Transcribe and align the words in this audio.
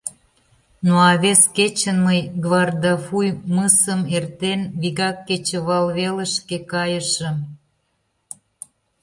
Ну, 0.83 0.93
а 1.09 1.11
вес 1.21 1.41
кечын 1.55 1.97
мый, 2.05 2.19
Гвардафуй 2.43 3.29
мысым 3.55 4.01
эртен, 4.15 4.61
вигак 4.81 5.17
кечывалвелышке 5.27 6.57
кайышым. 6.71 7.37